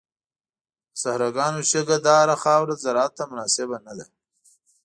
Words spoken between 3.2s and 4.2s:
مناسبه نه ده.